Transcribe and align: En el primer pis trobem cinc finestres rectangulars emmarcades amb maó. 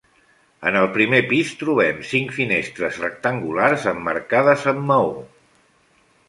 En 0.69 0.77
el 0.77 0.85
primer 0.93 1.19
pis 1.33 1.51
trobem 1.59 1.99
cinc 2.13 2.33
finestres 2.37 2.97
rectangulars 3.03 3.87
emmarcades 3.93 4.65
amb 4.73 4.83
maó. 4.95 5.15